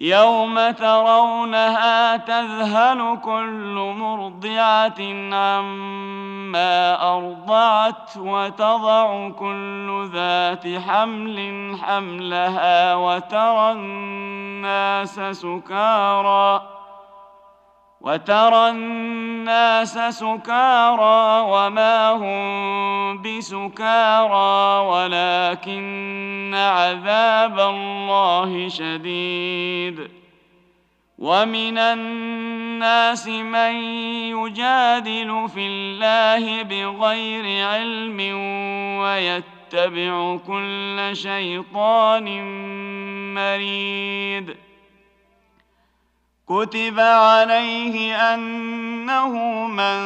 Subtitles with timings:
[0.00, 5.00] يوم ترونها تذهل كل مرضعه
[5.34, 16.79] عما ارضعت وتضع كل ذات حمل حملها وترى الناس سكارى
[18.00, 30.10] وترى الناس سكارى وما هم بسكارى ولكن عذاب الله شديد.
[31.18, 33.74] ومن الناس من
[34.32, 38.18] يجادل في الله بغير علم
[39.00, 42.44] ويتبع كل شيطان
[43.34, 44.69] مريد.
[46.50, 49.32] كتب عليه انه
[49.66, 50.00] من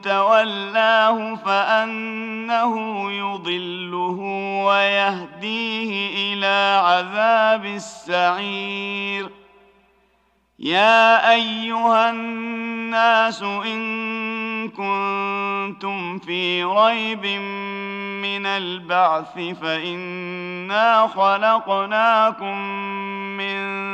[0.00, 2.74] تولاه فانه
[3.12, 4.18] يضله
[4.66, 9.30] ويهديه إلى عذاب السعير
[10.58, 17.26] يا ايها الناس ان كنتم في ريب
[18.22, 22.58] من البعث فانا خلقناكم
[23.36, 23.93] من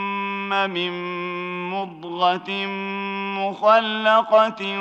[0.53, 0.91] من
[1.69, 2.65] مضغة
[3.37, 4.79] مخلقة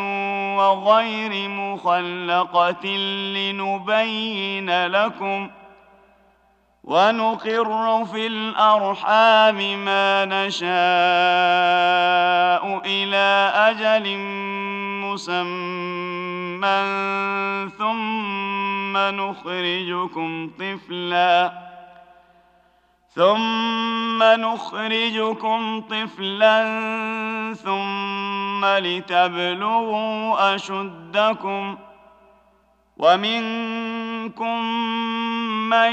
[0.57, 2.87] وغير مخلقة
[3.35, 5.51] لنبين لكم ۖ
[6.85, 10.71] ونقر في الأرحام ما نشاء
[12.87, 14.19] إلى أجل
[15.07, 16.81] مسمى
[17.79, 21.53] ثم نخرجكم طفلا
[23.15, 26.65] ثم نخرجكم طفلا
[27.55, 31.79] ثم لتبلغوا أشدكم
[32.97, 34.65] ومنكم
[35.71, 35.93] من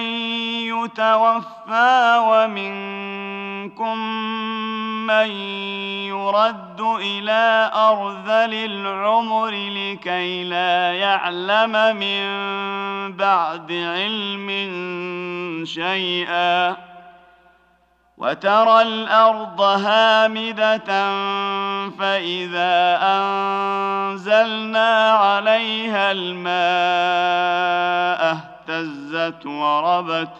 [0.67, 3.97] يتوفى ومنكم
[5.07, 5.31] من
[6.11, 12.27] يرد إلى أرذل العمر لكي لا يعلم من
[13.13, 14.47] بعد علم
[15.65, 16.86] شيئا.
[18.17, 20.85] وترى الأرض هامدة
[21.99, 26.57] فإذا أنزلنا عليها الماء
[28.37, 30.33] اهتزت وربت.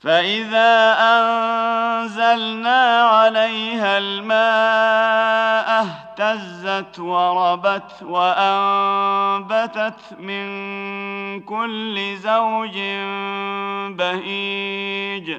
[0.00, 10.46] فإذا أنزلنا عليها الماء اهتزت وربت وأنبتت من
[11.40, 12.78] كل زوج
[13.96, 15.38] بهيج.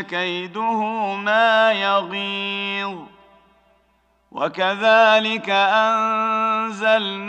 [0.00, 2.98] كيده ما يغيظ.
[4.32, 5.50] وكذلك
[6.70, 7.28] أنزلناه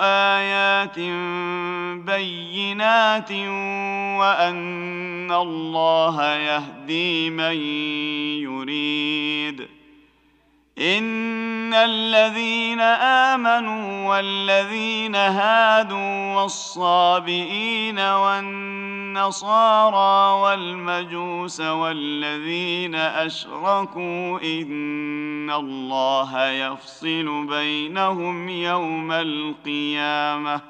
[0.00, 0.98] آيات
[2.06, 3.32] بينات
[4.20, 7.56] وأن الله يهدي من
[8.42, 9.68] يريد.
[10.78, 12.80] إن الذين
[13.30, 18.99] آمنوا والذين هادوا والصابئين والنصارى
[20.42, 30.60] والمجوس والذين أشركوا إن الله يفصل بينهم يوم القيامة.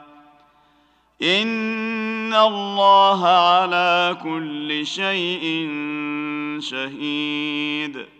[1.23, 5.69] إن الله على كل شيء
[6.61, 8.19] شهيد.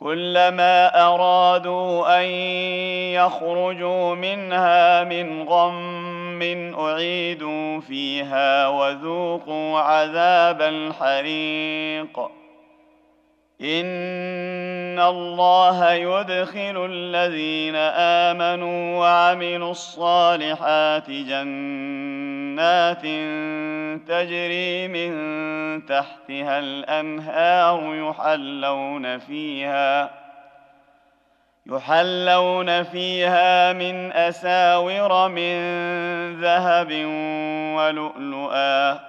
[0.00, 2.24] كلما أرادوا أن
[3.14, 6.42] يخرجوا منها من غم
[6.78, 12.30] أعيدوا فيها وذوقوا عذاب الحريق.
[13.60, 23.02] ان الله يدخل الذين امنوا وعملوا الصالحات جنات
[24.08, 30.10] تجري من تحتها الانهار يحلون فيها
[31.66, 35.60] يحلون فيها من اساور من
[36.40, 36.92] ذهب
[37.76, 39.07] ولؤلؤا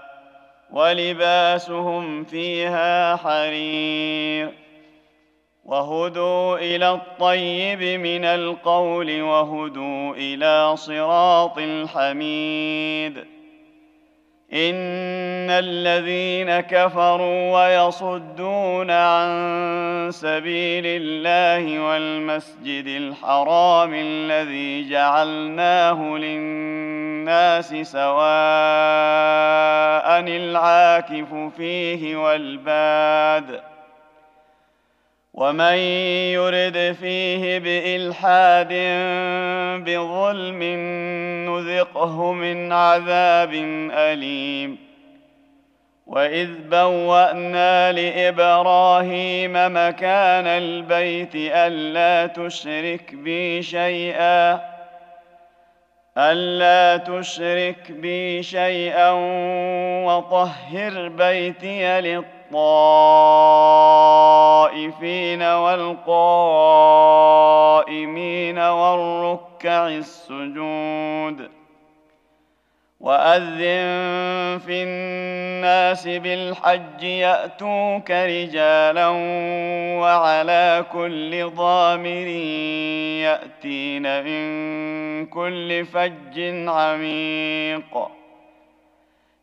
[0.72, 4.50] ولباسهم فيها حرير
[5.66, 13.18] وهدوا إلى الطيب من القول وهدوا إلى صراط الحميد.
[14.54, 26.89] إن الذين كفروا ويصدون عن سبيل الله والمسجد الحرام الذي جعلناه للناس
[27.84, 28.10] سواء
[30.20, 33.62] العاكف فيه والباد
[35.34, 35.78] ومن
[36.34, 38.74] يرد فيه بإلحاد
[39.86, 40.64] بظلم
[41.50, 43.54] نذقه من عذاب
[43.92, 44.78] أليم
[46.08, 54.79] وإذ بوأنا لإبراهيم مكان البيت ألا تشرك بي شيئا
[56.18, 59.12] ألا تشرك بي شيئا
[60.06, 62.62] وطهر بيتي للطائفين
[65.44, 66.20] والقائمين
[68.60, 71.59] والركع السجود
[73.00, 79.08] وأذن في الناس بالحج يأتوك رجالا
[80.00, 82.28] وعلى كل ضامر
[83.24, 88.10] يأتين من كل فج عميق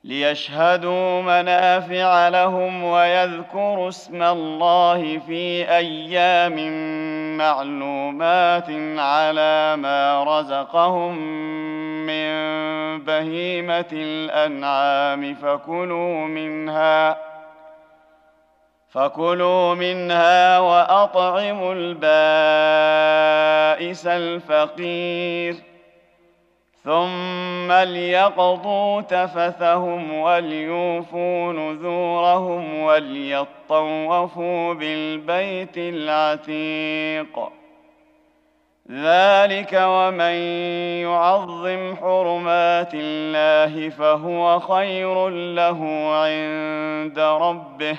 [0.04, 6.56] ليشهدوا منافع لهم ويذكروا اسم الله في أيام
[7.36, 11.18] معلومات على ما رزقهم
[12.06, 12.36] من
[13.04, 17.16] بهيمة الأنعام فكلوا منها
[18.88, 22.06] فكلوا منها وأطعموا البائس
[24.06, 25.75] الفقير.
[26.86, 37.38] ثم ليقضوا تفثهم وليوفوا نذورهم وليطوفوا بالبيت العتيق
[38.90, 40.34] ذلك ومن
[41.02, 45.80] يعظم حرمات الله فهو خير له
[46.14, 47.98] عند ربه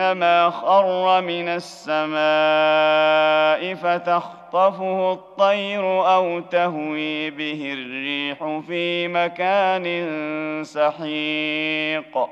[0.00, 2.20] فكانما خر من السماء
[3.74, 9.84] فتخطفه الطير أو تهوي به الريح في مكان
[10.64, 12.28] سحيق.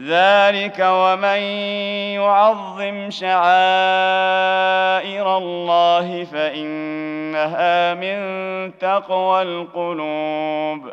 [0.00, 1.40] ذلك ومن
[2.20, 3.36] يعظم شعائر
[5.38, 8.18] الله فإنها من
[8.78, 10.92] تقوى القلوب.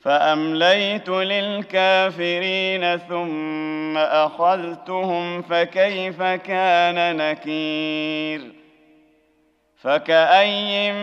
[0.00, 8.58] فأمليت للكافرين ثم أخذتهم فكيف كان نكير؟
[9.82, 10.94] فكاين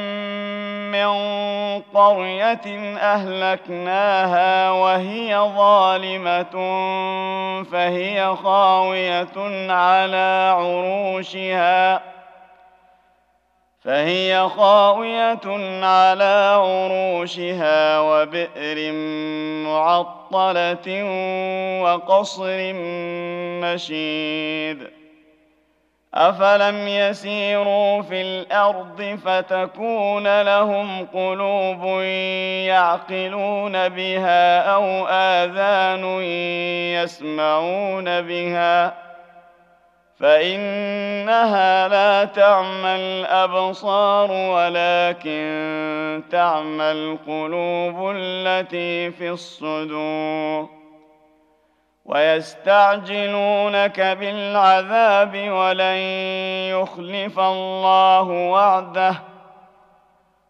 [0.92, 1.08] من
[1.94, 6.56] قرية أهلكناها وهي ظالمة
[7.64, 12.15] فهي خاوية على عروشها
[13.86, 15.40] فهي خاوية
[15.86, 18.92] على عروشها وبئر
[19.64, 21.04] معطلة
[21.84, 22.74] وقصر
[23.64, 24.88] مشيد.
[26.14, 32.02] أفلم يسيروا في الأرض فتكون لهم قلوب
[32.68, 36.22] يعقلون بها أو آذان
[37.04, 39.05] يسمعون بها
[40.20, 50.70] فإنها لا تعمى الأبصار ولكن تعمى القلوب التي في الصدور.
[52.06, 55.98] ويستعجلونك بالعذاب ولن
[56.70, 59.16] يخلف الله وعده.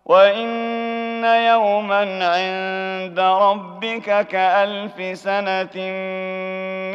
[0.06, 5.76] وإن يوما عند ربك كألف سنة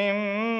[0.01, 0.60] مما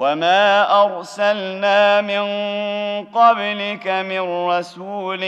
[0.00, 2.24] وما ارسلنا من
[3.04, 5.20] قبلك من رسول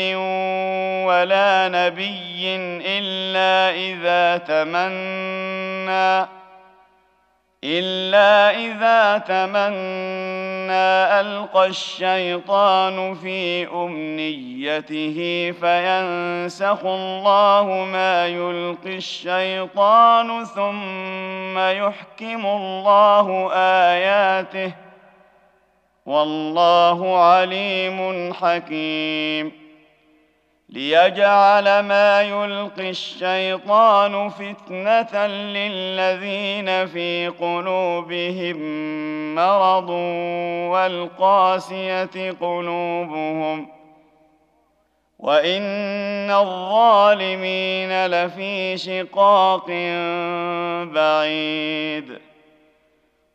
[1.05, 6.42] ولا نبي الا اذا تمنّى
[7.65, 15.19] الا اذا تمنى القى الشيطان في امنيته
[15.61, 24.73] فينسخ الله ما يلقي الشيطان ثم يحكم الله اياته
[26.07, 29.62] والله عليم حكيم
[30.73, 38.57] ليجعل ما يلقي الشيطان فتنة للذين في قلوبهم
[39.35, 39.91] مرض
[40.73, 43.69] والقاسية قلوبهم
[45.19, 49.67] وإن الظالمين لفي شقاق
[50.95, 52.32] بعيد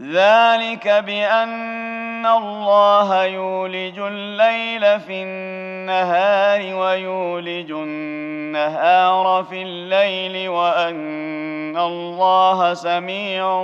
[0.00, 0.88] ذلك
[1.24, 13.62] ان الله يولج الليل في النهار ويولج النهار في الليل وأن الله سميع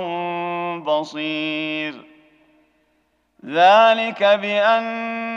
[0.77, 1.93] بصير.
[3.45, 4.23] ذلك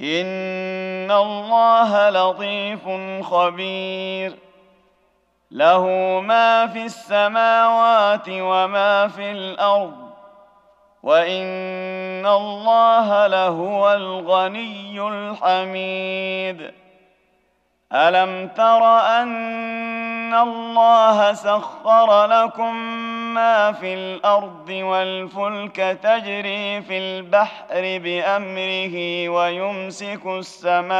[0.00, 2.88] ان الله لطيف
[3.26, 4.38] خبير.
[5.50, 5.86] له
[6.20, 10.10] ما في السماوات وما في الأرض
[11.02, 16.85] وان الله لهو الغني الحميد.
[17.92, 18.84] الم تر
[19.22, 22.74] ان الله سخر لكم
[23.34, 30.96] ما في الأرض والفلك تجري في البحر بامره ويمسك السماء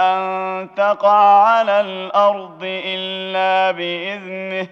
[0.00, 4.68] ان تقع على الأرض الا باذنه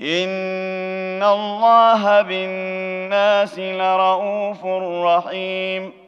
[0.00, 4.64] ان الله بالناس لرءوف
[5.04, 6.07] رحيم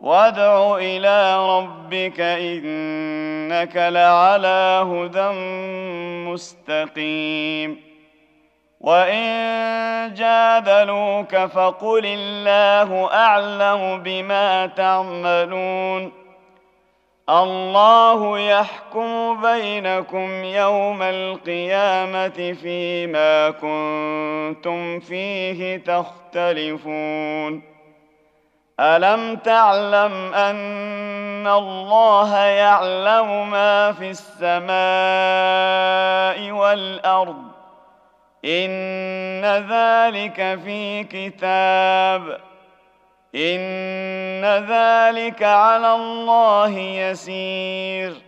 [0.00, 5.28] وادع إلى ربك انك لعلى هدى
[6.30, 7.80] مستقيم
[8.80, 16.12] وان جادلوك فقل الله اعلم بما تعملون
[17.30, 27.77] الله يحكم بينكم يوم القيامه فيما كنتم فيه تختلفون
[28.80, 34.68] الم تعلم ان الله يعلم ما في السماء
[36.50, 37.44] والارض؟
[38.44, 42.40] ان ذلك في كتاب.
[43.34, 48.27] ان ذلك على الله يسير.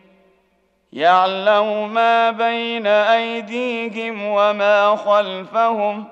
[0.93, 6.05] يعلم ما بين أيديهم وما خلفهم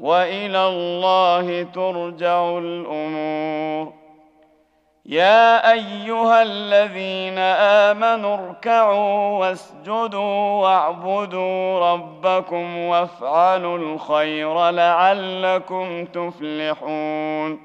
[0.00, 3.92] وإلى الله ترجع الأمور.
[5.06, 17.60] يا أيها الذين آمنوا اركعوا واسجدوا واعبدوا ربكم وافعلوا الخير لعلكم تفلحون.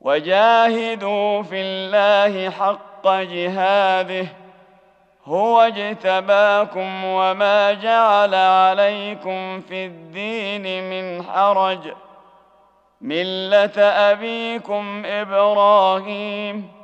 [0.00, 4.43] وجاهدوا في الله حق جهاده
[5.26, 11.92] هو اجتباكم وما جعل عليكم في الدين من حرج.
[13.00, 16.83] ملة أبيكم إبراهيم.